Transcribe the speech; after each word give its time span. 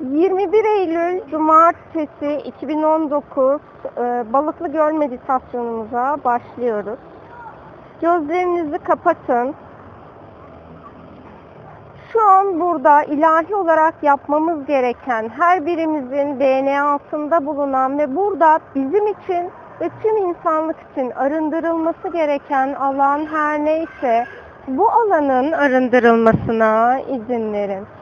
21 0.00 0.64
Eylül 0.64 1.30
Cumartesi 1.30 2.40
2019 2.44 3.60
e, 3.96 4.32
Balıklı 4.32 4.68
Göl 4.68 4.92
meditasyonumuza 4.92 6.16
başlıyoruz. 6.24 6.98
Gözlerinizi 8.00 8.78
kapatın. 8.78 9.54
Şu 12.12 12.22
an 12.22 12.60
burada 12.60 13.02
ilahi 13.02 13.54
olarak 13.54 13.94
yapmamız 14.02 14.66
gereken 14.66 15.28
her 15.28 15.66
birimizin 15.66 16.40
DNA'sında 16.40 17.46
bulunan 17.46 17.98
ve 17.98 18.16
burada 18.16 18.60
bizim 18.74 19.06
için 19.06 19.50
ve 19.80 19.90
tüm 20.02 20.16
insanlık 20.16 20.76
için 20.92 21.10
arındırılması 21.10 22.08
gereken 22.12 22.74
alan 22.74 23.26
her 23.26 23.64
neyse 23.64 24.26
bu 24.68 24.90
alanın 24.90 25.52
arındırılmasına 25.52 27.00
izin 27.00 27.52
verin. 27.52 27.97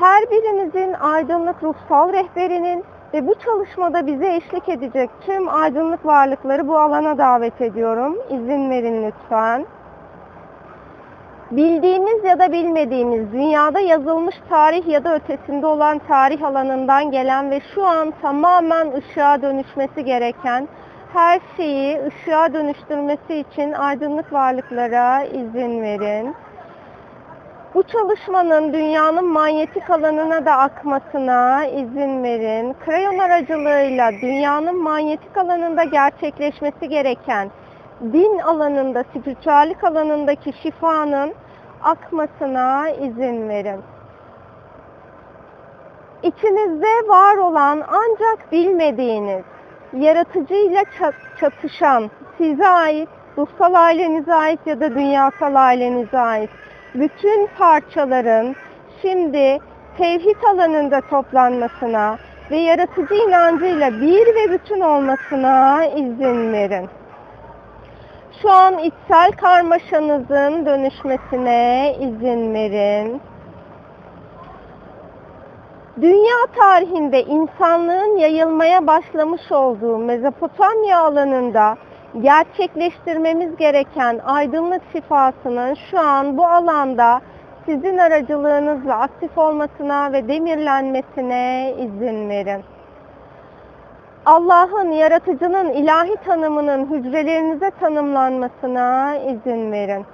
Her 0.00 0.30
birimizin 0.30 0.92
aydınlık 0.92 1.62
ruhsal 1.62 2.12
rehberinin 2.12 2.84
ve 3.14 3.26
bu 3.26 3.34
çalışmada 3.34 4.06
bize 4.06 4.34
eşlik 4.34 4.68
edecek 4.68 5.10
tüm 5.26 5.48
aydınlık 5.48 6.06
varlıkları 6.06 6.68
bu 6.68 6.78
alana 6.78 7.18
davet 7.18 7.60
ediyorum. 7.60 8.18
İzin 8.30 8.70
verin 8.70 9.06
lütfen. 9.06 9.66
Bildiğimiz 11.50 12.24
ya 12.24 12.38
da 12.38 12.52
bilmediğimiz 12.52 13.32
dünyada 13.32 13.80
yazılmış 13.80 14.34
tarih 14.48 14.88
ya 14.88 15.04
da 15.04 15.14
ötesinde 15.14 15.66
olan 15.66 15.98
tarih 16.08 16.42
alanından 16.42 17.10
gelen 17.10 17.50
ve 17.50 17.60
şu 17.74 17.86
an 17.86 18.12
tamamen 18.22 18.92
ışığa 18.92 19.42
dönüşmesi 19.42 20.04
gereken 20.04 20.68
her 21.12 21.40
şeyi 21.56 22.00
ışığa 22.06 22.52
dönüştürmesi 22.52 23.34
için 23.36 23.72
aydınlık 23.72 24.32
varlıklara 24.32 25.24
izin 25.24 25.82
verin. 25.82 26.34
Bu 27.74 27.82
çalışmanın 27.82 28.72
dünyanın 28.72 29.24
manyetik 29.24 29.90
alanına 29.90 30.44
da 30.44 30.56
akmasına 30.56 31.66
izin 31.66 32.22
verin. 32.22 32.76
Krayon 32.84 33.18
aracılığıyla 33.18 34.12
dünyanın 34.12 34.82
manyetik 34.82 35.36
alanında 35.36 35.84
gerçekleşmesi 35.84 36.88
gereken 36.88 37.50
din 38.02 38.38
alanında, 38.38 39.04
spiritüellik 39.04 39.84
alanındaki 39.84 40.52
şifanın 40.62 41.32
akmasına 41.82 42.88
izin 42.88 43.48
verin. 43.48 43.80
İçinizde 46.22 47.08
var 47.08 47.36
olan 47.36 47.82
ancak 47.88 48.52
bilmediğiniz, 48.52 49.44
yaratıcıyla 49.92 50.82
çatışan, 51.40 52.10
size 52.38 52.68
ait, 52.68 53.08
ruhsal 53.38 53.74
ailenize 53.74 54.34
ait 54.34 54.60
ya 54.66 54.80
da 54.80 54.94
dünyasal 54.94 55.54
ailenize 55.54 56.18
ait 56.18 56.50
bütün 56.94 57.48
parçaların 57.58 58.56
şimdi 59.02 59.58
tevhid 59.98 60.42
alanında 60.54 61.00
toplanmasına 61.00 62.18
ve 62.50 62.56
yaratıcı 62.56 63.14
inancıyla 63.14 63.92
bir 63.92 64.26
ve 64.26 64.52
bütün 64.52 64.80
olmasına 64.80 65.84
izin 65.86 66.52
verin. 66.52 66.88
Şu 68.42 68.50
an 68.50 68.78
içsel 68.78 69.32
karmaşanızın 69.32 70.66
dönüşmesine 70.66 71.94
izin 72.00 72.54
verin. 72.54 73.20
Dünya 76.00 76.46
tarihinde 76.56 77.22
insanlığın 77.24 78.16
yayılmaya 78.16 78.86
başlamış 78.86 79.52
olduğu 79.52 79.98
Mezopotamya 79.98 81.00
alanında 81.00 81.76
gerçekleştirmemiz 82.18 83.56
gereken 83.56 84.20
aydınlık 84.24 84.82
şifasının 84.92 85.74
şu 85.90 86.00
an 86.00 86.36
bu 86.36 86.46
alanda 86.46 87.20
sizin 87.66 87.98
aracılığınızla 87.98 89.00
aktif 89.00 89.38
olmasına 89.38 90.12
ve 90.12 90.28
demirlenmesine 90.28 91.74
izin 91.78 92.28
verin. 92.28 92.64
Allah'ın, 94.26 94.90
yaratıcının 94.90 95.68
ilahi 95.68 96.16
tanımının 96.26 96.86
hücrelerinize 96.90 97.70
tanımlanmasına 97.70 99.16
izin 99.16 99.72
verin. 99.72 100.06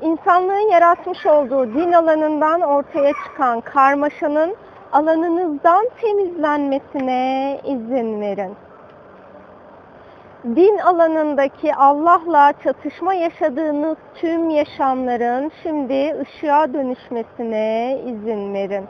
İnsanlığın 0.00 0.70
yaratmış 0.70 1.26
olduğu 1.26 1.74
din 1.74 1.92
alanından 1.92 2.60
ortaya 2.60 3.12
çıkan 3.24 3.60
karmaşanın 3.60 4.56
alanınızdan 4.92 5.88
temizlenmesine 6.00 7.60
izin 7.64 8.20
verin 8.20 8.56
din 10.54 10.78
alanındaki 10.78 11.74
Allah'la 11.74 12.52
çatışma 12.64 13.14
yaşadığınız 13.14 13.96
tüm 14.14 14.50
yaşamların 14.50 15.52
şimdi 15.62 16.16
ışığa 16.20 16.74
dönüşmesine 16.74 17.98
izin 18.06 18.54
verin. 18.54 18.84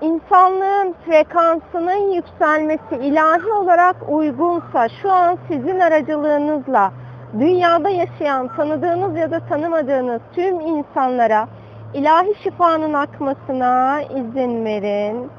İnsanlığın 0.00 0.94
frekansının 1.06 2.12
yükselmesi 2.12 2.96
ilahi 3.02 3.52
olarak 3.52 3.96
uygunsa 4.08 4.88
şu 5.02 5.10
an 5.10 5.38
sizin 5.48 5.80
aracılığınızla 5.80 6.92
dünyada 7.38 7.88
yaşayan 7.88 8.48
tanıdığınız 8.56 9.16
ya 9.16 9.30
da 9.30 9.40
tanımadığınız 9.48 10.20
tüm 10.34 10.60
insanlara 10.60 11.48
ilahi 11.94 12.34
şifanın 12.42 12.92
akmasına 12.92 14.02
izin 14.02 14.64
verin. 14.64 15.30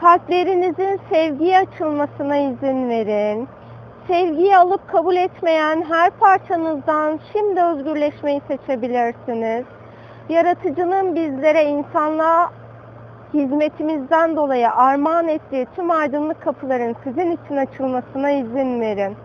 Kalplerinizin 0.00 1.00
sevgiye 1.10 1.58
açılmasına 1.58 2.36
izin 2.36 2.88
verin 2.88 3.48
sevgiyi 4.06 4.56
alıp 4.56 4.88
kabul 4.88 5.16
etmeyen 5.16 5.82
her 5.88 6.10
parçanızdan 6.10 7.20
şimdi 7.32 7.62
özgürleşmeyi 7.62 8.40
seçebilirsiniz. 8.48 9.64
Yaratıcının 10.28 11.14
bizlere 11.14 11.64
insanlığa 11.64 12.50
hizmetimizden 13.34 14.36
dolayı 14.36 14.70
armağan 14.70 15.28
ettiği 15.28 15.66
tüm 15.76 15.90
aydınlık 15.90 16.42
kapıların 16.42 16.96
sizin 17.04 17.30
için 17.30 17.56
açılmasına 17.56 18.30
izin 18.30 18.80
verin. 18.80 19.16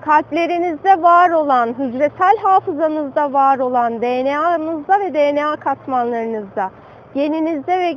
Kalplerinizde 0.00 1.02
var 1.02 1.30
olan, 1.30 1.66
hücresel 1.78 2.36
hafızanızda 2.42 3.32
var 3.32 3.58
olan 3.58 4.02
DNA'nızda 4.02 5.00
ve 5.00 5.14
DNA 5.14 5.56
katmanlarınızda, 5.56 6.70
geninizde 7.14 7.78
ve 7.78 7.92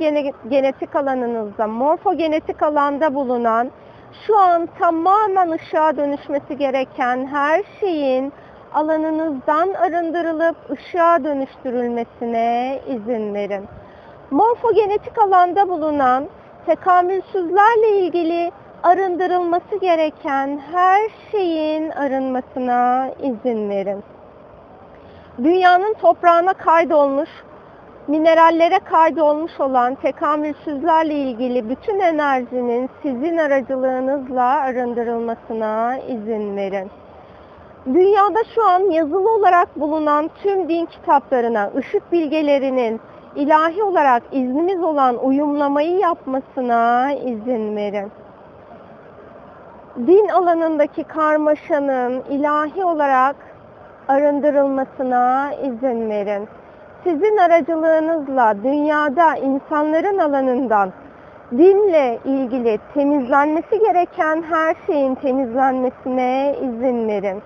genetik 0.50 0.96
alanınızda, 0.96 1.68
morfogenetik 1.68 2.64
alanda 2.64 3.16
bulunan 3.16 3.72
şu 4.28 4.38
an 4.38 4.70
tamamen 4.80 5.52
ışığa 5.52 5.98
dönüşmesi 5.98 6.58
gereken 6.58 7.28
her 7.28 7.64
şeyin 7.80 8.34
alanınızdan 8.74 9.74
arındırılıp 9.74 10.56
ışığa 10.72 11.24
dönüştürülmesine 11.24 12.80
izin 12.88 13.34
verin. 13.34 13.66
Morfogenetik 14.32 15.18
alanda 15.18 15.70
bulunan 15.70 16.28
tekamülsüzlerle 16.66 18.00
ilgili 18.00 18.52
arındırılması 18.84 19.76
gereken 19.82 20.62
her 20.72 21.02
şeyin 21.32 21.90
arınmasına 21.90 23.10
izin 23.20 23.70
verin. 23.70 24.04
Dünyanın 25.44 25.94
toprağına 25.94 26.54
kaydolmuş 26.54 27.30
minerallere 28.12 28.80
kaydolmuş 28.80 29.60
olan 29.60 29.96
tekamülsüzlerle 29.96 31.14
ilgili 31.14 31.70
bütün 31.70 32.00
enerjinin 32.00 32.90
sizin 33.02 33.38
aracılığınızla 33.38 34.44
arındırılmasına 34.44 35.98
izin 35.98 36.58
verin. 36.58 36.92
Dünyada 37.86 38.40
şu 38.56 38.68
an 38.68 38.80
yazılı 38.80 39.34
olarak 39.34 39.80
bulunan 39.80 40.30
tüm 40.44 40.70
din 40.70 40.86
kitaplarına, 40.86 41.72
ışık 41.78 42.12
bilgelerinin 42.12 43.02
ilahi 43.36 43.84
olarak 43.84 44.24
iznimiz 44.32 44.84
olan 44.84 45.26
uyumlamayı 45.26 45.98
yapmasına 45.98 47.14
izin 47.14 47.76
verin. 47.76 48.12
Din 50.08 50.28
alanındaki 50.28 51.04
karmaşanın 51.04 52.24
ilahi 52.30 52.86
olarak 52.86 53.36
arındırılmasına 54.08 55.52
izin 55.54 56.10
verin 56.10 56.48
sizin 57.04 57.38
aracılığınızla 57.38 58.56
dünyada 58.64 59.36
insanların 59.36 60.18
alanından 60.18 60.92
dinle 61.52 62.20
ilgili 62.26 62.80
temizlenmesi 62.94 63.80
gereken 63.80 64.44
her 64.50 64.76
şeyin 64.86 65.16
temizlenmesine 65.16 66.56
izin 66.62 67.08
verin. 67.08 67.42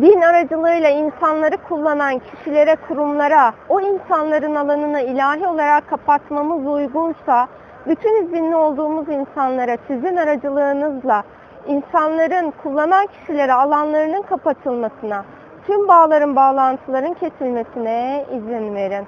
Din 0.00 0.20
aracılığıyla 0.20 0.88
insanları 0.88 1.56
kullanan 1.68 2.18
kişilere, 2.18 2.76
kurumlara, 2.88 3.52
o 3.68 3.80
insanların 3.80 4.54
alanını 4.54 5.00
ilahi 5.00 5.46
olarak 5.46 5.88
kapatmamız 5.88 6.66
uygunsa, 6.66 7.48
bütün 7.86 8.24
izinli 8.24 8.56
olduğumuz 8.56 9.08
insanlara 9.08 9.76
sizin 9.88 10.16
aracılığınızla 10.16 11.22
insanların 11.66 12.52
kullanan 12.62 13.06
kişilere 13.06 13.52
alanlarının 13.52 14.22
kapatılmasına, 14.22 15.24
tüm 15.66 15.88
bağların 15.88 16.36
bağlantıların 16.36 17.14
kesilmesine 17.14 18.24
izin 18.30 18.74
verin. 18.74 19.06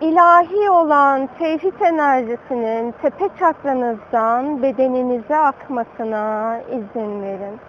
İlahi 0.00 0.70
olan 0.70 1.28
tevhid 1.38 1.80
enerjisinin 1.80 2.94
tepe 3.02 3.28
çakranızdan 3.38 4.62
bedeninize 4.62 5.36
akmasına 5.36 6.58
izin 6.68 7.22
verin. 7.22 7.60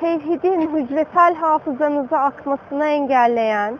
Tevhidin 0.00 0.60
hücresel 0.60 1.34
hafızanıza 1.34 2.18
akmasını 2.18 2.86
engelleyen 2.86 3.78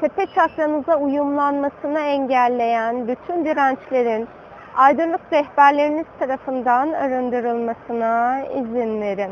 tepe 0.00 0.26
çakranıza 0.26 0.96
uyumlanmasını 0.96 2.00
engelleyen 2.00 3.08
bütün 3.08 3.44
dirençlerin 3.44 4.28
aydınlık 4.76 5.20
rehberleriniz 5.32 6.06
tarafından 6.18 6.92
arındırılmasına 6.92 8.40
izin 8.40 9.00
verin. 9.00 9.30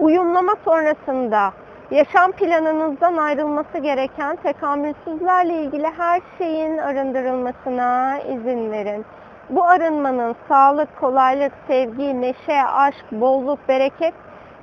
Uyumlama 0.00 0.52
sonrasında 0.64 1.52
yaşam 1.90 2.32
planınızdan 2.32 3.16
ayrılması 3.16 3.78
gereken 3.78 4.36
tekamülsüzlerle 4.36 5.62
ilgili 5.62 5.86
her 5.86 6.20
şeyin 6.38 6.78
arındırılmasına 6.78 8.18
izin 8.18 8.72
verin. 8.72 9.04
Bu 9.50 9.64
arınmanın 9.64 10.36
sağlık, 10.48 11.00
kolaylık, 11.00 11.52
sevgi, 11.66 12.20
neşe, 12.20 12.62
aşk, 12.64 13.12
bolluk, 13.12 13.58
bereket 13.68 14.14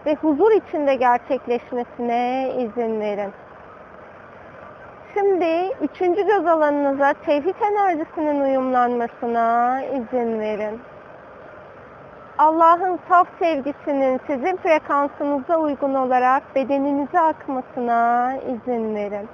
ve 0.06 0.16
huzur 0.16 0.52
içinde 0.52 0.96
gerçekleşmesine 0.96 2.52
izin 2.58 3.00
verin. 3.00 3.32
Şimdi 5.14 5.76
üçüncü 5.82 6.26
göz 6.26 6.48
alanınıza 6.48 7.14
tevhid 7.26 7.56
enerjisinin 7.72 8.42
uyumlanmasına 8.42 9.82
izin 9.84 10.40
verin. 10.40 10.82
Allah'ın 12.38 13.00
saf 13.10 13.28
sevgisinin 13.40 14.20
sizin 14.28 14.58
frekansınıza 14.58 15.58
uygun 15.58 15.94
olarak 15.94 16.56
bedeninize 16.56 17.20
akmasına 17.20 18.34
izin 18.36 18.96
verin. 18.96 19.30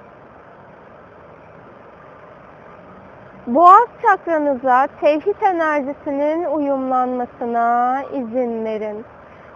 Boğaz 3.46 3.88
çakranıza 4.02 4.88
tevhid 5.00 5.40
enerjisinin 5.42 6.44
uyumlanmasına 6.44 8.02
izin 8.12 8.64
verin. 8.64 9.04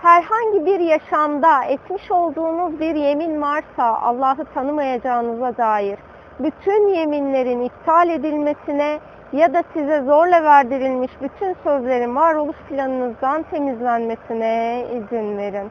Herhangi 0.02 0.66
bir 0.66 0.80
yaşamda 0.80 1.64
etmiş 1.64 2.10
olduğunuz 2.10 2.80
bir 2.80 2.94
yemin 2.94 3.42
varsa 3.42 3.98
Allah'ı 4.02 4.44
tanımayacağınıza 4.54 5.56
dair 5.56 5.98
bütün 6.40 6.88
yeminlerin 6.88 7.60
iptal 7.60 8.08
edilmesine 8.08 8.98
ya 9.32 9.54
da 9.54 9.62
size 9.72 10.00
zorla 10.00 10.42
verdirilmiş 10.42 11.10
bütün 11.22 11.56
sözlerin 11.64 12.16
varoluş 12.16 12.56
planınızdan 12.68 13.42
temizlenmesine 13.42 14.84
izin 14.92 15.38
verin. 15.38 15.70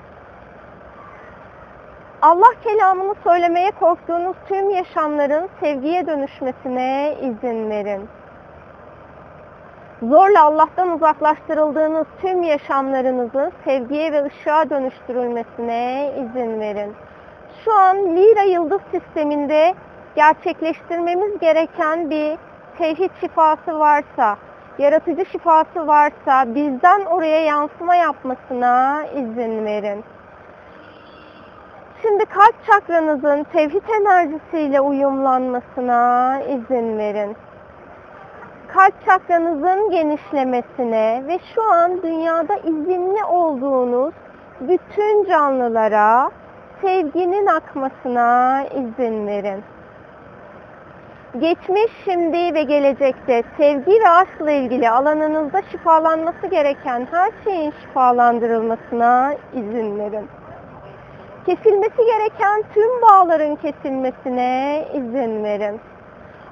Allah 2.22 2.52
kelamını 2.64 3.16
söylemeye 3.24 3.72
korktuğunuz 3.72 4.36
tüm 4.48 4.70
yaşamların 4.70 5.50
sevgiye 5.60 6.08
dönüşmesine 6.08 7.16
izin 7.22 7.70
verin. 7.70 8.10
Zorla 10.02 10.44
Allah'tan 10.44 10.90
uzaklaştırıldığınız 10.90 12.08
tüm 12.22 12.44
yaşamlarınızın 12.44 13.52
sevgiye 13.66 14.12
ve 14.12 14.24
ışığa 14.24 14.70
dönüştürülmesine 14.70 16.12
izin 16.16 16.60
verin. 16.60 16.94
Şu 17.66 17.74
an 17.74 17.98
Lira 18.16 18.42
yıldız 18.42 18.82
sisteminde 18.92 19.74
gerçekleştirmemiz 20.16 21.40
gereken 21.40 22.10
bir 22.10 22.38
tevhid 22.78 23.12
şifası 23.22 23.80
varsa, 23.80 24.38
yaratıcı 24.78 25.26
şifası 25.26 25.88
varsa 25.88 26.56
bizden 26.56 27.06
oraya 27.06 27.44
yansıma 27.44 27.96
yapmasına 27.96 29.06
izin 29.06 29.66
verin. 29.66 30.04
Şimdi 32.02 32.26
kalp 32.26 32.56
çakranızın 32.68 33.44
tevhid 33.44 33.90
enerjisiyle 34.02 34.82
uyumlanmasına 34.82 36.40
izin 36.42 36.98
verin. 36.98 37.38
Kalp 38.68 39.06
çakranızın 39.06 39.92
genişlemesine 39.92 41.24
ve 41.28 41.40
şu 41.56 41.64
an 41.64 42.02
dünyada 42.04 42.56
izinli 42.56 43.24
olduğunuz 43.24 44.14
bütün 44.62 45.26
canlılara 45.26 46.32
sevginin 46.82 47.46
akmasına 47.46 48.64
izin 48.64 49.28
verin. 49.28 49.64
Geçmiş, 51.34 51.92
şimdi 52.06 52.54
ve 52.54 52.64
gelecekte 52.64 53.44
sevgi 53.58 53.92
ve 53.92 54.10
aşkla 54.10 54.52
ilgili 54.52 54.90
alanınızda 54.90 55.62
şifalanması 55.72 56.48
gereken 56.48 57.08
her 57.12 57.32
şeyin 57.44 57.74
şifalandırılmasına 57.82 59.34
izin 59.54 60.00
verin. 60.00 60.28
Kesilmesi 61.46 61.98
gereken 61.98 62.64
tüm 62.74 63.02
bağların 63.02 63.56
kesilmesine 63.56 64.86
izin 64.94 65.44
verin. 65.44 65.80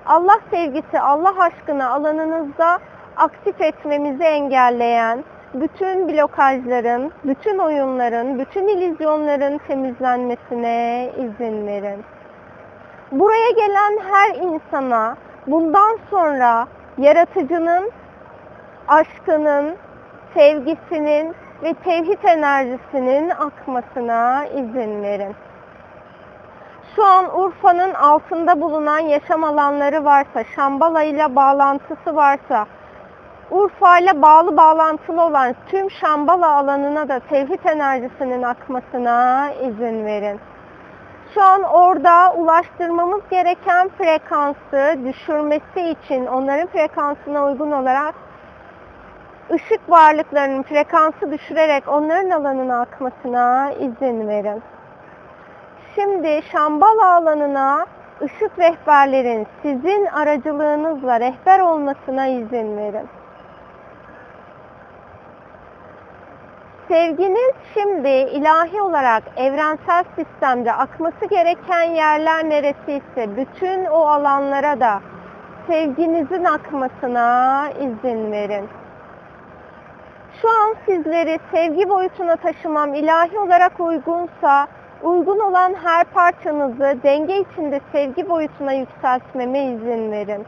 Allah 0.06 0.39
sevgisi, 0.51 1.00
Allah 1.00 1.33
aşkını 1.39 1.89
alanınızda 1.89 2.80
aktif 3.18 3.62
etmemizi 3.62 4.24
engelleyen 4.24 5.24
bütün 5.54 6.07
blokajların, 6.07 7.12
bütün 7.24 7.57
oyunların, 7.57 8.39
bütün 8.39 8.68
illüzyonların 8.68 9.57
temizlenmesine 9.68 11.10
izin 11.18 11.68
verin. 11.68 12.04
Buraya 13.11 13.51
gelen 13.51 13.97
her 14.11 14.35
insana 14.35 15.17
bundan 15.47 15.99
sonra 16.09 16.67
yaratıcının, 16.97 17.91
aşkının, 18.87 19.75
sevgisinin 20.33 21.35
ve 21.63 21.73
tevhid 21.73 22.23
enerjisinin 22.23 23.29
akmasına 23.29 24.45
izin 24.45 25.03
verin. 25.03 25.35
Şu 26.95 27.05
an 27.05 27.39
Urfa'nın 27.39 27.93
altında 27.93 28.61
bulunan 28.61 28.99
yaşam 28.99 29.43
alanları 29.43 30.05
varsa, 30.05 30.43
Şambala 30.55 31.03
ile 31.03 31.35
bağlantısı 31.35 32.15
varsa, 32.15 32.65
Urfa 33.51 33.99
ile 33.99 34.21
bağlı 34.21 34.57
bağlantılı 34.57 35.21
olan 35.21 35.55
tüm 35.67 35.91
Şambala 35.91 36.55
alanına 36.55 37.09
da 37.09 37.19
tevhid 37.19 37.63
enerjisinin 37.65 38.41
akmasına 38.41 39.49
izin 39.51 40.05
verin. 40.05 40.39
Şu 41.35 41.43
an 41.43 41.63
orada 41.63 42.33
ulaştırmamız 42.33 43.21
gereken 43.31 43.89
frekansı 43.89 44.99
düşürmesi 45.05 45.81
için 45.81 46.25
onların 46.25 46.67
frekansına 46.67 47.45
uygun 47.45 47.71
olarak 47.71 48.15
ışık 49.51 49.89
varlıklarının 49.89 50.63
frekansı 50.63 51.31
düşürerek 51.31 51.87
onların 51.87 52.29
alanına 52.29 52.81
akmasına 52.81 53.71
izin 53.71 54.27
verin. 54.27 54.63
Şimdi 55.95 56.41
Şambala 56.51 57.15
alanına 57.15 57.85
ışık 58.21 58.59
rehberlerin 58.59 59.47
sizin 59.61 60.05
aracılığınızla 60.05 61.19
rehber 61.19 61.59
olmasına 61.59 62.27
izin 62.27 62.77
verin. 62.77 63.09
Sevginiz 66.87 67.53
şimdi 67.73 68.09
ilahi 68.09 68.81
olarak 68.81 69.23
evrensel 69.37 70.03
sistemde 70.15 70.73
akması 70.73 71.25
gereken 71.29 71.83
yerler 71.83 72.49
neresiyse 72.49 73.37
bütün 73.37 73.85
o 73.85 73.97
alanlara 73.97 74.79
da 74.79 75.01
sevginizin 75.67 76.43
akmasına 76.43 77.69
izin 77.79 78.31
verin. 78.31 78.69
Şu 80.41 80.50
an 80.50 80.75
sizleri 80.86 81.39
sevgi 81.51 81.89
boyutuna 81.89 82.36
taşımam 82.36 82.93
ilahi 82.93 83.39
olarak 83.39 83.79
uygunsa 83.79 84.67
uygun 85.03 85.39
olan 85.39 85.74
her 85.83 86.03
parçanızı 86.03 86.98
denge 87.03 87.38
içinde 87.39 87.81
sevgi 87.91 88.29
boyutuna 88.29 88.74
yükseltmeme 88.74 89.63
izin 89.63 90.12
verin. 90.12 90.45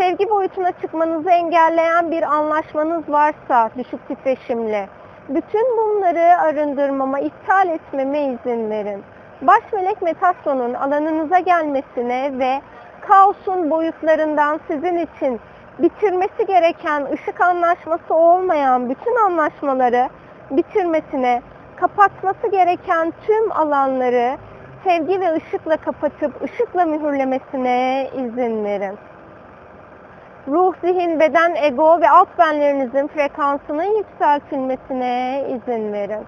Sevgi 0.00 0.30
boyutuna 0.30 0.72
çıkmanızı 0.72 1.30
engelleyen 1.30 2.10
bir 2.10 2.22
anlaşmanız 2.22 3.08
varsa 3.08 3.70
düşük 3.78 4.08
titreşimli, 4.08 4.88
bütün 5.28 5.76
bunları 5.76 6.38
arındırmama, 6.38 7.20
iptal 7.20 7.68
etmeme 7.68 8.20
izin 8.20 8.70
verin. 8.70 9.02
Baş 9.42 9.72
melek 9.72 10.02
Metasyon'un 10.02 10.74
alanınıza 10.74 11.38
gelmesine 11.38 12.38
ve 12.38 12.60
kaosun 13.00 13.70
boyutlarından 13.70 14.60
sizin 14.68 14.98
için 14.98 15.40
bitirmesi 15.78 16.46
gereken 16.46 17.06
ışık 17.12 17.40
anlaşması 17.40 18.14
olmayan 18.14 18.90
bütün 18.90 19.16
anlaşmaları 19.26 20.08
bitirmesine, 20.50 21.42
kapatması 21.76 22.48
gereken 22.50 23.12
tüm 23.26 23.52
alanları 23.52 24.36
sevgi 24.84 25.20
ve 25.20 25.34
ışıkla 25.34 25.76
kapatıp 25.76 26.42
ışıkla 26.42 26.84
mühürlemesine 26.84 28.10
izin 28.14 28.64
verin. 28.64 28.98
Ruh, 30.48 30.74
zihin, 30.84 31.20
beden, 31.20 31.54
ego 31.54 32.00
ve 32.00 32.10
alt 32.10 32.38
benlerinizin 32.38 33.06
frekansının 33.06 33.98
yükseltilmesine 33.98 35.44
izin 35.48 35.92
verin. 35.92 36.24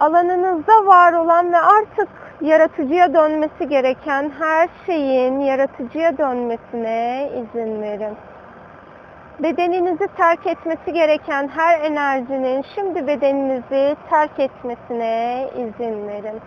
Alanınızda 0.00 0.86
var 0.86 1.12
olan 1.12 1.52
ve 1.52 1.58
artık 1.58 2.08
yaratıcıya 2.40 3.14
dönmesi 3.14 3.68
gereken 3.68 4.32
her 4.38 4.68
şeyin 4.86 5.40
yaratıcıya 5.40 6.18
dönmesine 6.18 7.30
izin 7.32 7.82
verin. 7.82 8.16
Bedeninizi 9.38 10.08
terk 10.16 10.46
etmesi 10.46 10.92
gereken 10.92 11.48
her 11.48 11.80
enerjinin 11.80 12.64
şimdi 12.74 13.06
bedeninizi 13.06 13.96
terk 14.10 14.38
etmesine 14.38 15.46
izin 15.54 16.08
verin. 16.08 16.40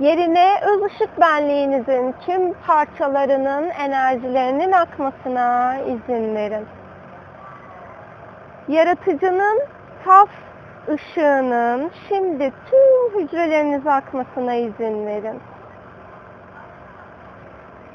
Yerine 0.00 0.50
öz 0.62 0.82
ışık 0.82 1.20
benliğinizin 1.20 2.14
tüm 2.26 2.52
parçalarının 2.52 3.68
enerjilerinin 3.68 4.72
akmasına 4.72 5.76
izin 5.80 6.34
verin. 6.34 6.66
Yaratıcının 8.68 9.62
saf 10.04 10.28
ışığının 10.88 11.90
şimdi 12.08 12.52
tüm 12.70 13.20
hücrelerinize 13.20 13.90
akmasına 13.90 14.54
izin 14.54 15.06
verin. 15.06 15.40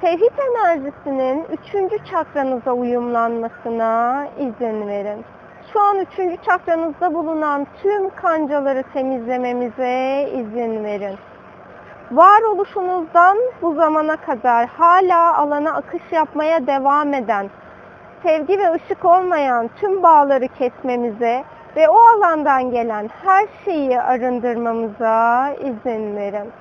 Tevhid 0.01 0.37
enerjisinin 0.37 1.45
üçüncü 1.51 2.05
çakranıza 2.05 2.71
uyumlanmasına 2.71 4.25
izin 4.37 4.87
verin. 4.87 5.25
Şu 5.73 5.81
an 5.81 5.99
üçüncü 5.99 6.37
çakranızda 6.45 7.13
bulunan 7.13 7.67
tüm 7.81 8.09
kancaları 8.09 8.83
temizlememize 8.93 10.29
izin 10.33 10.83
verin. 10.83 11.17
Varoluşunuzdan 12.13 13.37
bu 13.61 13.73
zamana 13.73 14.15
kadar 14.17 14.67
hala 14.67 15.37
alana 15.37 15.73
akış 15.73 16.01
yapmaya 16.11 16.67
devam 16.67 17.13
eden, 17.13 17.49
sevgi 18.23 18.59
ve 18.59 18.71
ışık 18.71 19.05
olmayan 19.05 19.69
tüm 19.75 20.03
bağları 20.03 20.47
kesmemize 20.47 21.43
ve 21.75 21.89
o 21.89 21.97
alandan 21.97 22.71
gelen 22.71 23.09
her 23.23 23.47
şeyi 23.65 24.01
arındırmamıza 24.01 25.49
izin 25.49 26.15
verin. 26.15 26.51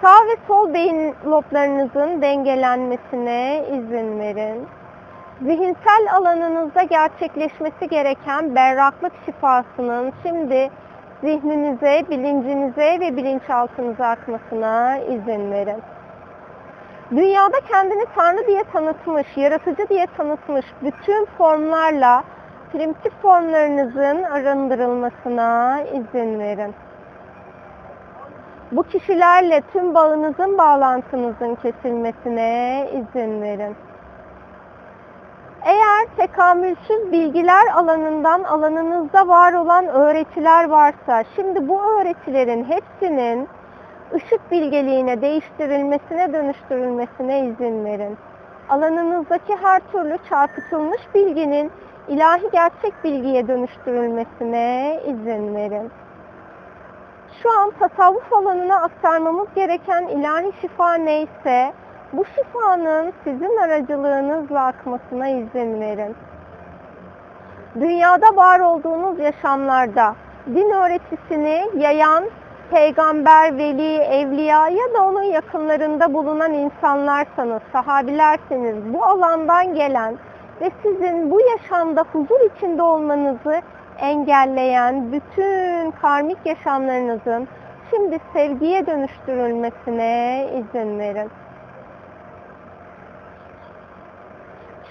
Sağ 0.00 0.26
ve 0.26 0.36
sol 0.46 0.74
beyin 0.74 1.14
loblarınızın 1.26 2.22
dengelenmesine 2.22 3.64
izin 3.68 4.18
verin. 4.18 4.66
Zihinsel 5.42 6.06
alanınızda 6.12 6.82
gerçekleşmesi 6.82 7.88
gereken 7.88 8.54
berraklık 8.54 9.12
şifasının 9.26 10.12
şimdi 10.22 10.70
zihninize, 11.22 12.04
bilincinize 12.10 13.00
ve 13.00 13.16
bilinçaltınıza 13.16 14.06
akmasına 14.06 14.98
izin 14.98 15.50
verin. 15.50 15.82
Dünyada 17.10 17.60
kendini 17.68 18.04
Tanrı 18.14 18.46
diye 18.46 18.64
tanıtmış, 18.72 19.26
yaratıcı 19.36 19.88
diye 19.88 20.06
tanıtmış 20.16 20.66
bütün 20.82 21.24
formlarla 21.24 22.24
primitif 22.72 23.12
formlarınızın 23.22 24.22
arındırılmasına 24.22 25.82
izin 25.82 26.38
verin. 26.38 26.74
Bu 28.72 28.82
kişilerle 28.82 29.62
tüm 29.72 29.94
bağınızın, 29.94 30.58
bağlantınızın 30.58 31.54
kesilmesine 31.54 32.88
izin 32.92 33.42
verin. 33.42 33.76
Eğer 35.64 36.06
tekamülsüz 36.16 37.12
bilgiler 37.12 37.66
alanından 37.74 38.42
alanınızda 38.42 39.28
var 39.28 39.52
olan 39.52 39.86
öğretiler 39.86 40.68
varsa, 40.68 41.24
şimdi 41.36 41.68
bu 41.68 41.82
öğretilerin 41.82 42.64
hepsinin 42.64 43.48
ışık 44.14 44.50
bilgeliğine 44.50 45.20
değiştirilmesine, 45.20 46.32
dönüştürülmesine 46.32 47.40
izin 47.40 47.84
verin. 47.84 48.18
Alanınızdaki 48.68 49.56
her 49.62 49.80
türlü 49.92 50.18
çarpıtılmış 50.28 51.00
bilginin 51.14 51.72
ilahi 52.08 52.50
gerçek 52.52 53.04
bilgiye 53.04 53.48
dönüştürülmesine 53.48 55.00
izin 55.06 55.54
verin. 55.54 55.90
Şu 57.42 57.58
an 57.60 57.70
tasavvuf 57.70 58.32
alanına 58.32 58.76
aktarmamız 58.76 59.48
gereken 59.54 60.02
ilahi 60.02 60.52
şifa 60.60 60.94
neyse, 60.94 61.72
bu 62.12 62.24
şifanın 62.24 63.12
sizin 63.24 63.56
aracılığınızla 63.56 64.66
akmasına 64.66 65.28
izin 65.28 65.80
verin. 65.80 66.16
Dünyada 67.80 68.36
var 68.36 68.60
olduğunuz 68.60 69.18
yaşamlarda 69.18 70.14
din 70.46 70.70
öğretisini 70.70 71.68
yayan 71.76 72.24
peygamber, 72.70 73.58
veli, 73.58 73.96
evliya 73.96 74.68
ya 74.68 74.94
da 74.94 75.06
onun 75.06 75.22
yakınlarında 75.22 76.14
bulunan 76.14 76.52
insanlarsanız, 76.52 77.62
sahabilerseniz 77.72 78.94
bu 78.94 79.04
alandan 79.04 79.74
gelen 79.74 80.14
ve 80.60 80.70
sizin 80.82 81.30
bu 81.30 81.40
yaşamda 81.40 82.04
huzur 82.12 82.40
içinde 82.56 82.82
olmanızı 82.82 83.62
engelleyen 83.98 85.12
bütün 85.12 85.90
karmik 85.90 86.38
yaşamlarınızın 86.44 87.48
şimdi 87.90 88.18
sevgiye 88.32 88.86
dönüştürülmesine 88.86 90.46
izin 90.52 90.98
verin. 90.98 91.30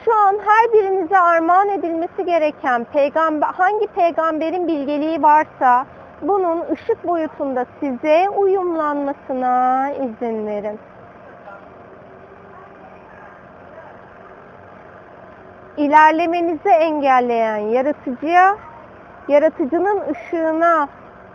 Şu 0.05 0.15
an 0.15 0.38
her 0.46 0.74
birinize 0.74 1.20
armağan 1.20 1.70
edilmesi 1.70 2.25
gereken 2.25 2.84
peygamber 2.84 3.48
hangi 3.48 3.88
peygamberin 3.88 4.67
bilgeliği 4.67 5.22
varsa 5.22 5.86
bunun 6.22 6.65
ışık 6.72 7.08
boyutunda 7.08 7.65
size 7.79 8.29
uyumlanmasına 8.29 9.89
izin 9.91 10.48
verin. 10.48 10.79
İlerlemenizi 15.77 16.70
engelleyen 16.70 17.58
yaratıcıya, 17.58 18.58
yaratıcının 19.27 20.01
ışığına 20.12 20.88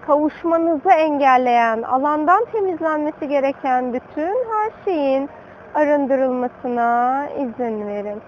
kavuşmanızı 0.06 0.90
engelleyen, 0.90 1.82
alandan 1.82 2.44
temizlenmesi 2.44 3.28
gereken 3.28 3.92
bütün 3.92 4.36
her 4.52 4.70
şeyin 4.84 5.30
arındırılmasına 5.74 7.26
izin 7.38 7.86
verin. 7.86 8.22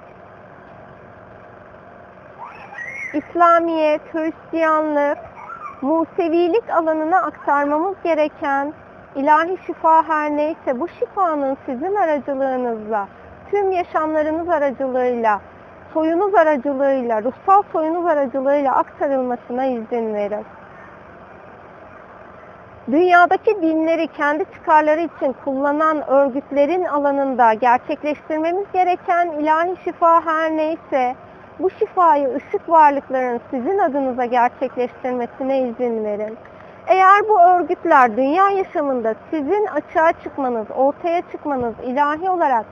İslamiyet, 3.14 4.00
Hristiyanlık, 4.14 5.18
Musevilik 5.82 6.70
alanına 6.70 7.22
aktarmamız 7.22 7.94
gereken 8.04 8.72
ilahi 9.14 9.58
şifa 9.66 10.08
her 10.08 10.30
neyse 10.30 10.80
bu 10.80 10.88
şifanın 10.88 11.56
sizin 11.66 11.94
aracılığınızla, 11.94 13.08
tüm 13.50 13.72
yaşamlarınız 13.72 14.48
aracılığıyla, 14.48 15.40
soyunuz 15.94 16.34
aracılığıyla, 16.34 17.22
ruhsal 17.22 17.62
soyunuz 17.72 18.06
aracılığıyla 18.06 18.74
aktarılmasına 18.74 19.64
izin 19.64 20.14
verin. 20.14 20.44
Dünyadaki 22.90 23.62
dinleri 23.62 24.06
kendi 24.06 24.44
çıkarları 24.54 25.00
için 25.00 25.34
kullanan 25.44 26.10
örgütlerin 26.10 26.84
alanında 26.84 27.54
gerçekleştirmemiz 27.54 28.66
gereken 28.72 29.28
ilahi 29.28 29.76
şifa 29.84 30.26
her 30.26 30.50
neyse, 30.50 31.14
bu 31.58 31.70
şifayı 31.70 32.34
ışık 32.36 32.68
varlıkların 32.68 33.40
sizin 33.50 33.78
adınıza 33.78 34.24
gerçekleştirmesine 34.24 35.58
izin 35.58 36.04
verin. 36.04 36.38
Eğer 36.86 37.28
bu 37.28 37.40
örgütler 37.40 38.16
dünya 38.16 38.50
yaşamında 38.50 39.14
sizin 39.30 39.66
açığa 39.66 40.12
çıkmanız, 40.12 40.66
ortaya 40.76 41.22
çıkmanız, 41.32 41.74
ilahi 41.84 42.30
olarak 42.30 42.66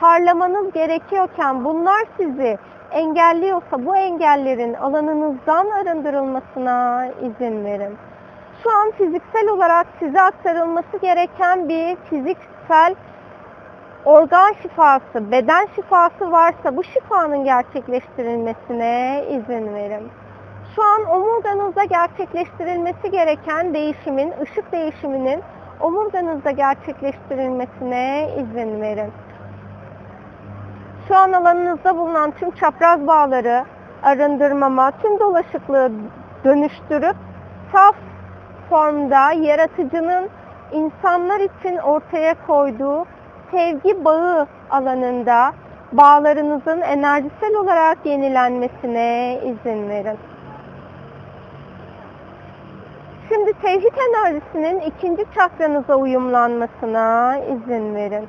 parlamanız 0.00 0.72
gerekiyorken 0.72 1.64
bunlar 1.64 2.04
sizi 2.16 2.58
engelliyorsa 2.90 3.86
bu 3.86 3.96
engellerin 3.96 4.74
alanınızdan 4.74 5.70
arındırılmasına 5.70 7.06
izin 7.06 7.64
verin. 7.64 7.96
Şu 8.62 8.70
an 8.70 8.90
fiziksel 8.90 9.48
olarak 9.48 9.86
size 9.98 10.20
aktarılması 10.20 10.96
gereken 11.02 11.68
bir 11.68 11.96
fiziksel 11.96 12.94
organ 14.04 14.52
şifası, 14.62 15.30
beden 15.30 15.66
şifası 15.76 16.32
varsa 16.32 16.76
bu 16.76 16.84
şifanın 16.84 17.44
gerçekleştirilmesine 17.44 19.24
izin 19.28 19.74
verin. 19.74 20.10
Şu 20.76 20.82
an 20.84 21.04
omurganızda 21.04 21.84
gerçekleştirilmesi 21.84 23.10
gereken 23.10 23.74
değişimin, 23.74 24.32
ışık 24.42 24.72
değişiminin 24.72 25.42
omurganızda 25.80 26.50
gerçekleştirilmesine 26.50 28.30
izin 28.36 28.80
verin. 28.80 29.12
Şu 31.08 31.16
an 31.16 31.32
alanınızda 31.32 31.96
bulunan 31.96 32.30
tüm 32.30 32.50
çapraz 32.50 33.06
bağları 33.06 33.64
arındırmama, 34.02 34.90
tüm 34.90 35.20
dolaşıklığı 35.20 35.92
dönüştürüp 36.44 37.16
saf 37.72 37.96
formda 38.70 39.32
yaratıcının 39.32 40.28
insanlar 40.72 41.40
için 41.40 41.76
ortaya 41.76 42.34
koyduğu 42.46 43.06
sevgi 43.50 44.04
bağı 44.04 44.46
alanında 44.70 45.52
bağlarınızın 45.92 46.80
enerjisel 46.80 47.54
olarak 47.54 47.98
yenilenmesine 48.06 49.38
izin 49.42 49.88
verin. 49.88 50.18
Şimdi 53.28 53.52
tevhid 53.52 53.94
enerjisinin 54.10 54.80
ikinci 54.80 55.24
çakranıza 55.34 55.96
uyumlanmasına 55.96 57.38
izin 57.38 57.94
verin. 57.94 58.28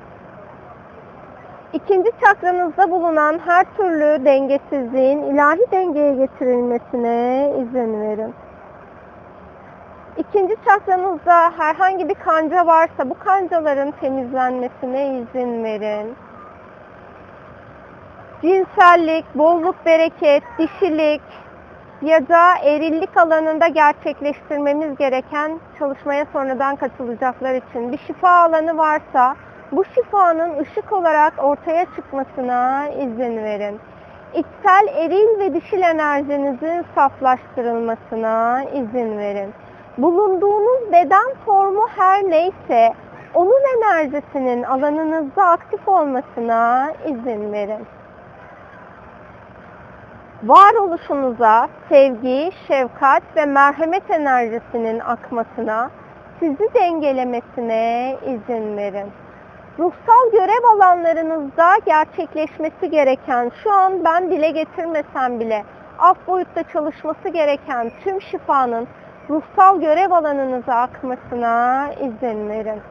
İkinci 1.73 2.11
çakranızda 2.25 2.91
bulunan 2.91 3.39
her 3.45 3.65
türlü 3.77 4.25
dengesizliğin 4.25 5.21
ilahi 5.21 5.71
dengeye 5.71 6.13
getirilmesine 6.13 7.51
izin 7.57 8.01
verin. 8.01 8.33
İkinci 10.17 10.55
çakranızda 10.65 11.51
herhangi 11.57 12.09
bir 12.09 12.13
kanca 12.13 12.65
varsa 12.65 13.09
bu 13.09 13.19
kancaların 13.19 13.91
temizlenmesine 13.91 15.07
izin 15.07 15.63
verin. 15.63 16.15
Cinsellik, 18.41 19.25
bolluk, 19.35 19.75
bereket, 19.85 20.43
dişilik 20.59 21.21
ya 22.01 22.27
da 22.27 22.57
erillik 22.63 23.17
alanında 23.17 23.67
gerçekleştirmemiz 23.67 24.97
gereken 24.97 25.59
çalışmaya 25.79 26.25
sonradan 26.33 26.75
katılacaklar 26.75 27.55
için 27.55 27.91
bir 27.91 27.97
şifa 27.97 28.29
alanı 28.29 28.77
varsa 28.77 29.35
bu 29.71 29.85
şifanın 29.85 30.57
ışık 30.57 30.93
olarak 30.93 31.33
ortaya 31.37 31.85
çıkmasına 31.95 32.87
izin 32.89 33.37
verin. 33.37 33.79
içsel 34.33 34.87
eril 34.95 35.39
ve 35.39 35.53
dişil 35.53 35.81
enerjinizin 35.81 36.85
saflaştırılmasına 36.95 38.63
izin 38.63 39.17
verin. 39.17 39.53
Bulunduğunuz 39.97 40.91
beden 40.91 41.33
formu 41.45 41.87
her 41.97 42.23
neyse 42.23 42.93
onun 43.33 43.77
enerjisinin 43.77 44.63
alanınızda 44.63 45.45
aktif 45.45 45.87
olmasına 45.87 46.91
izin 47.05 47.53
verin. 47.53 47.87
Varoluşunuza 50.43 51.69
sevgi, 51.89 52.51
şefkat 52.67 53.23
ve 53.35 53.45
merhamet 53.45 54.11
enerjisinin 54.11 54.99
akmasına, 54.99 55.89
sizi 56.39 56.73
dengelemesine 56.73 58.15
izin 58.23 58.77
verin. 58.77 59.11
Ruhsal 59.79 60.31
görev 60.31 60.63
alanlarınızda 60.75 61.77
gerçekleşmesi 61.85 62.89
gereken, 62.89 63.51
şu 63.63 63.71
an 63.71 64.03
ben 64.05 64.31
dile 64.31 64.49
getirmesem 64.49 65.39
bile 65.39 65.63
alt 65.99 66.27
boyutta 66.27 66.63
çalışması 66.63 67.29
gereken 67.29 67.91
tüm 68.03 68.21
şifanın 68.21 68.87
ruhsal 69.31 69.81
görev 69.81 70.11
alanınıza 70.11 70.75
akmasına 70.75 71.89
izin 71.93 72.49
verin. 72.49 72.81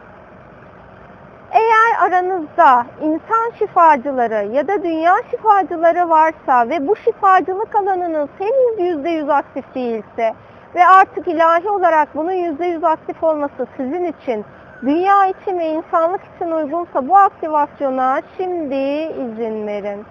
Eğer 1.52 2.08
aranızda 2.08 2.86
insan 3.02 3.50
şifacıları 3.58 4.46
ya 4.52 4.68
da 4.68 4.82
dünya 4.82 5.14
şifacıları 5.30 6.08
varsa 6.10 6.68
ve 6.68 6.88
bu 6.88 6.96
şifacılık 6.96 7.74
alanınız 7.74 8.28
henüz 8.38 9.04
%100 9.04 9.32
aktif 9.32 9.74
değilse 9.74 10.34
ve 10.74 10.86
artık 10.86 11.28
ilahi 11.28 11.68
olarak 11.68 12.08
bunun 12.14 12.32
%100 12.32 12.86
aktif 12.86 13.24
olması 13.24 13.66
sizin 13.76 14.04
için, 14.04 14.44
dünya 14.82 15.26
için 15.26 15.58
ve 15.58 15.68
insanlık 15.68 16.20
için 16.36 16.50
uygunsa 16.50 17.08
bu 17.08 17.16
aktivasyona 17.16 18.20
şimdi 18.36 18.74
izin 19.22 19.66
verin. 19.66 20.04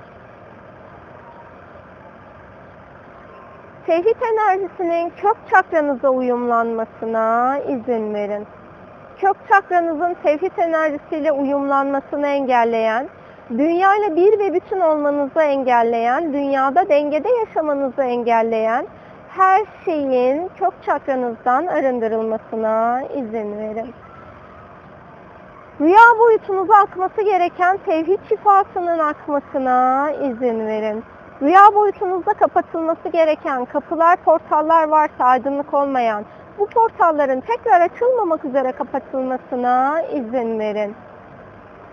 Tevhid 3.89 4.21
enerjisinin 4.33 5.09
kök 5.09 5.37
çakranıza 5.51 6.09
uyumlanmasına 6.09 7.57
izin 7.67 8.13
verin 8.13 8.47
kök 9.21 9.35
çakranızın 9.49 10.15
tevhid 10.23 10.57
enerjisiyle 10.57 11.31
uyumlanmasını 11.31 12.27
engelleyen, 12.27 13.09
dünya 13.49 13.95
ile 13.95 14.15
bir 14.15 14.39
ve 14.39 14.53
bütün 14.53 14.79
olmanızı 14.79 15.41
engelleyen, 15.41 16.33
dünyada 16.33 16.89
dengede 16.89 17.29
yaşamanızı 17.29 18.01
engelleyen 18.01 18.85
her 19.29 19.61
şeyin 19.85 20.49
kök 20.59 20.73
çakranızdan 20.85 21.67
arındırılmasına 21.67 23.01
izin 23.01 23.57
verin. 23.57 23.93
Rüya 25.81 26.19
boyutunuza 26.19 26.75
akması 26.75 27.21
gereken 27.21 27.77
tevhid 27.85 28.19
şifasının 28.29 28.99
akmasına 28.99 30.11
izin 30.11 30.67
verin. 30.67 31.03
Rüya 31.41 31.75
boyutunuzda 31.75 32.33
kapatılması 32.33 33.09
gereken 33.09 33.65
kapılar, 33.65 34.17
portallar 34.17 34.87
varsa 34.87 35.25
aydınlık 35.25 35.73
olmayan, 35.73 36.25
bu 36.59 36.67
portalların 36.67 37.41
tekrar 37.41 37.81
açılmamak 37.81 38.45
üzere 38.45 38.71
kapatılmasına 38.71 40.01
izin 40.01 40.59
verin. 40.59 40.95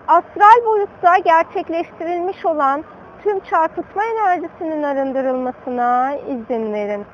Astral 0.07 0.65
boyutta 0.65 1.17
gerçekleştirilmiş 1.17 2.45
olan 2.45 2.83
tüm 3.23 3.39
çarpıtma 3.39 4.03
enerjisinin 4.03 4.83
arındırılmasına 4.83 6.13
izin 6.15 6.73
verin. 6.73 7.05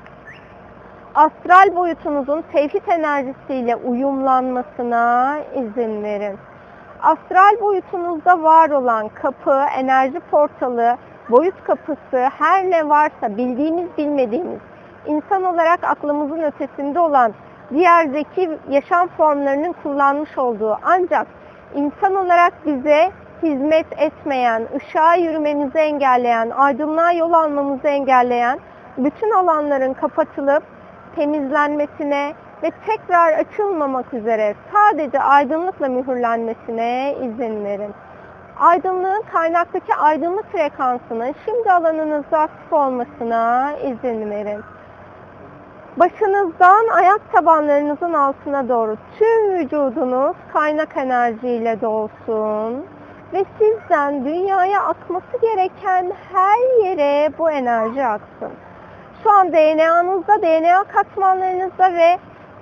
Astral 1.14 1.76
boyutunuzun 1.76 2.44
tevhid 2.52 2.88
enerjisiyle 2.88 3.76
uyumlanmasına 3.76 5.38
izin 5.54 6.02
verin. 6.02 6.38
Astral 7.02 7.60
boyutunuzda 7.60 8.42
var 8.42 8.70
olan 8.70 9.08
kapı, 9.08 9.64
enerji 9.78 10.20
portalı, 10.20 10.96
boyut 11.30 11.64
kapısı, 11.64 12.30
her 12.38 12.70
ne 12.70 12.88
varsa 12.88 13.36
bildiğimiz 13.36 13.88
bilmediğimiz 13.98 14.60
insan 15.06 15.44
olarak 15.44 15.84
aklımızın 15.84 16.42
ötesinde 16.42 17.00
olan 17.00 17.32
diğer 17.74 18.06
zeki 18.06 18.50
yaşam 18.70 19.08
formlarının 19.08 19.74
kullanmış 19.82 20.38
olduğu 20.38 20.78
ancak 20.82 21.26
insan 21.74 22.14
olarak 22.14 22.52
bize 22.66 23.10
hizmet 23.42 23.86
etmeyen, 23.96 24.62
ışığa 24.76 25.14
yürümemizi 25.14 25.78
engelleyen, 25.78 26.50
aydınlığa 26.50 27.12
yol 27.12 27.32
almamızı 27.32 27.88
engelleyen 27.88 28.58
bütün 28.98 29.30
alanların 29.30 29.94
kapatılıp 29.94 30.62
temizlenmesine 31.16 32.34
ve 32.62 32.70
tekrar 32.86 33.32
açılmamak 33.32 34.14
üzere 34.14 34.54
sadece 34.72 35.20
aydınlıkla 35.20 35.88
mühürlenmesine 35.88 37.14
izin 37.22 37.64
verin. 37.64 37.94
Aydınlığın 38.60 39.22
kaynaktaki 39.32 39.94
aydınlık 39.94 40.52
frekansının 40.52 41.34
şimdi 41.44 41.72
alanınızda 41.72 42.38
aktif 42.38 42.72
olmasına 42.72 43.72
izin 43.72 44.30
verin. 44.30 44.60
Başınızdan 45.96 46.88
ayak 46.88 47.32
tabanlarınızın 47.32 48.12
altına 48.12 48.68
doğru 48.68 48.96
tüm 49.18 49.54
vücudunuz 49.54 50.36
kaynak 50.52 50.96
enerjiyle 50.96 51.80
dolsun. 51.80 52.86
Ve 53.32 53.44
sizden 53.58 54.24
dünyaya 54.24 54.82
akması 54.82 55.40
gereken 55.42 56.12
her 56.32 56.84
yere 56.84 57.38
bu 57.38 57.50
enerji 57.50 58.04
aksın. 58.04 58.50
Şu 59.22 59.30
an 59.30 59.52
DNA'nızda, 59.52 60.42
DNA 60.42 60.84
katmanlarınızda 60.84 61.92
ve 61.92 62.18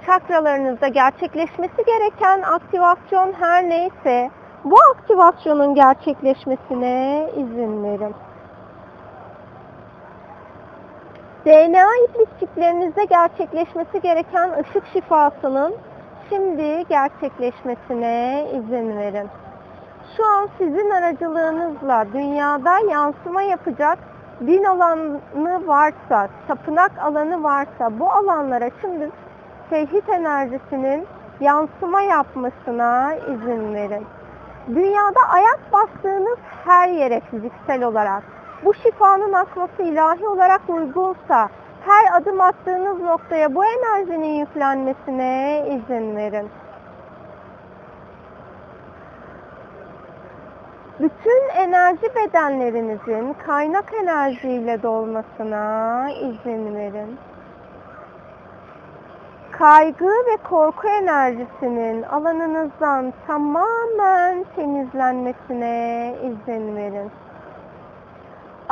çakralarınızda 0.07 0.88
gerçekleşmesi 0.88 1.85
gereken 1.87 2.42
aktivasyon 2.42 3.33
her 3.40 3.68
neyse 3.68 4.31
bu 4.64 4.77
aktivasyonun 4.92 5.75
gerçekleşmesine 5.75 7.29
izin 7.37 7.85
verin. 7.85 8.14
DNA 11.46 11.96
iplikçiklerinizde 12.05 13.05
gerçekleşmesi 13.05 14.01
gereken 14.01 14.51
ışık 14.61 14.87
şifasının 14.92 15.75
şimdi 16.29 16.85
gerçekleşmesine 16.88 18.46
izin 18.53 18.98
verin. 18.98 19.29
Şu 20.16 20.27
an 20.27 20.48
sizin 20.59 20.90
aracılığınızla 20.90 22.07
dünyada 22.12 22.79
yansıma 22.90 23.42
yapacak 23.42 23.98
din 24.46 24.64
alanı 24.64 25.66
varsa, 25.66 26.29
tapınak 26.48 26.92
alanı 26.98 27.42
varsa 27.42 27.98
bu 28.01 28.11
alanlara 28.11 28.70
şimdi 28.81 29.11
tevhid 29.70 30.09
enerjisinin 30.09 31.07
yansıma 31.40 32.03
yapmasına 32.03 33.14
izin 33.14 33.75
verin. 33.75 34.07
Dünyada 34.68 35.20
ayak 35.29 35.61
bastığınız 35.72 36.38
her 36.64 36.88
yere 36.88 37.20
fiziksel 37.20 37.85
olarak 37.85 38.22
bu 38.64 38.75
şifanın 38.75 39.33
akması 39.33 39.83
ilahi 39.83 40.27
olarak 40.27 40.61
uygunsa 40.68 41.48
her 41.87 42.16
adım 42.16 42.40
attığınız 42.40 43.01
noktaya 43.01 43.55
bu 43.55 43.64
enerjinin 43.64 44.35
yüklenmesine 44.35 45.64
izin 45.68 46.16
verin. 46.16 46.51
Bütün 51.01 51.48
enerji 51.55 52.14
bedenlerinizin 52.16 53.37
kaynak 53.46 53.92
enerjiyle 54.03 54.83
dolmasına 54.83 56.07
izin 56.11 56.75
verin. 56.75 57.18
Kaygı 59.53 60.05
ve 60.05 60.37
korku 60.49 60.88
enerjisinin 60.88 62.03
alanınızdan 62.03 63.12
tamamen 63.27 64.45
temizlenmesine 64.57 66.15
izin 66.23 66.77
verin 66.77 67.11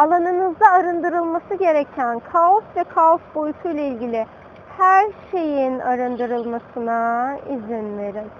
alanınızda 0.00 0.70
arındırılması 0.70 1.54
gereken 1.54 2.20
kaos 2.32 2.64
ve 2.76 2.84
kaos 2.84 3.20
boyutu 3.34 3.68
ile 3.68 3.88
ilgili 3.88 4.26
her 4.78 5.06
şeyin 5.30 5.78
arındırılmasına 5.78 7.36
izin 7.46 7.98
verin. 7.98 8.30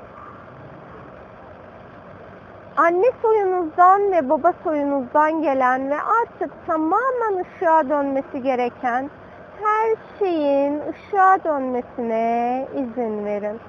Anne 2.76 3.07
soyunuzdan 3.22 4.12
ve 4.12 4.29
baba 4.31 4.53
soyunuzdan 4.64 5.42
gelen 5.42 5.90
ve 5.90 5.96
artık 6.20 6.66
tamamen 6.66 7.44
ışığa 7.44 7.88
dönmesi 7.88 8.42
gereken 8.42 9.11
her 9.62 9.96
şeyin 10.18 10.80
ışığa 10.90 11.44
dönmesine 11.44 12.66
izin 12.74 13.24
verin 13.24 13.60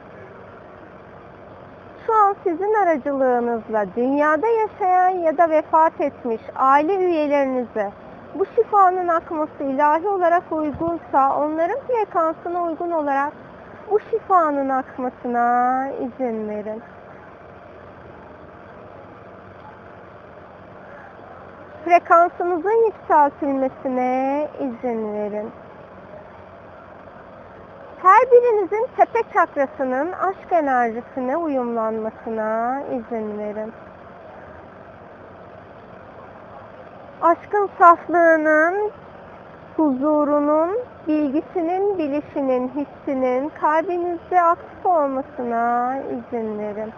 şu 2.06 2.14
an 2.14 2.36
sizin 2.44 2.74
aracılığınızla 2.74 3.86
dünyada 3.96 4.48
yaşayan 4.48 5.10
ya 5.10 5.38
da 5.38 5.50
vefat 5.50 6.02
etmiş 6.02 6.42
aile 6.56 6.96
üyelerinize 6.96 7.92
bu 8.36 8.46
şifanın 8.46 9.08
akması 9.08 9.64
ilahi 9.64 10.08
olarak 10.08 10.44
uygunsa 10.52 11.38
onların 11.38 11.80
frekansına 11.88 12.64
uygun 12.64 12.92
olarak 12.92 13.34
bu 13.92 14.00
şifanın 14.00 14.70
akmasına 14.70 15.88
izin 15.90 16.50
verin. 16.50 16.82
Frekansınızın 21.86 22.86
yükseltilmesine 22.86 24.48
izin 24.60 25.14
verin. 25.14 25.52
Her 28.22 28.32
birinizin 28.32 28.88
tepe 28.98 29.20
çakrasının 29.34 30.12
aşk 30.12 30.52
enerjisine 30.52 31.38
uyumlanmasına 31.38 32.82
izin 32.82 33.40
verin. 33.40 33.74
Aşkın 37.22 37.70
saflığının, 37.80 38.92
huzurunun, 39.78 40.78
bilgisinin, 41.08 41.98
bilişinin, 41.98 42.68
hissinin 42.70 43.52
kalbinizde 43.62 44.42
aktif 44.42 44.86
olmasına 44.86 45.98
izin 45.98 46.60
verin. 46.60 46.94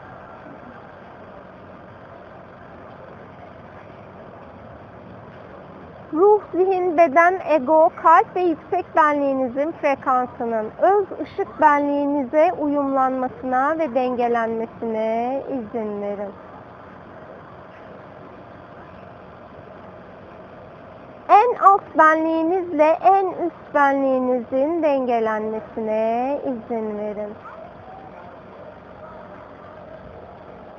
Ruh, 6.14 6.42
zihin, 6.52 6.98
beden, 6.98 7.40
ego, 7.50 7.90
kalp 8.04 8.36
ve 8.36 8.42
yüksek 8.42 8.86
benliğinizin 8.96 9.72
frekansının 9.72 10.72
öz 10.82 11.06
ışık 11.22 11.62
benliğinize 11.62 12.52
uyumlanmasına 12.54 13.80
ve 13.80 13.96
dengelenmesine 13.96 15.42
izin 15.50 16.02
verin. 16.02 16.34
En 21.30 21.56
alt 21.66 21.98
benliğinizle 21.98 22.98
en 23.02 23.26
üst 23.26 23.76
benliğinizin 23.76 24.84
dengelenmesine 24.84 26.40
izin 26.42 26.98
verin. 26.98 27.34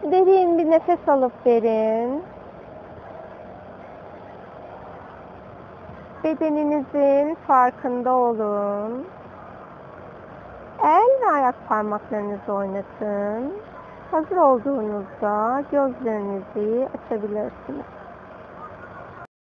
Derin 0.03 0.59
bir 0.59 0.71
nefes 0.71 1.09
alıp 1.09 1.47
verin. 1.47 2.23
Bedeninizin 6.25 7.35
farkında 7.47 8.13
olun. 8.13 9.05
El 10.83 11.21
ve 11.23 11.33
ayak 11.33 11.69
parmaklarınızı 11.69 12.53
oynatın. 12.53 13.53
Hazır 14.11 14.37
olduğunuzda 14.37 15.65
gözlerinizi 15.73 16.89
açabilirsiniz. 16.89 17.94